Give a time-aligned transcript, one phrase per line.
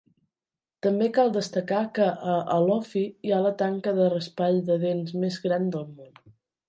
[0.85, 5.39] També cal destacar que a Alofi hi ha la tanca de raspall de dents més
[5.45, 6.35] gran del món.